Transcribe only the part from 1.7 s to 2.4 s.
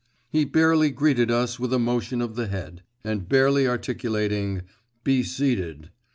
a motion of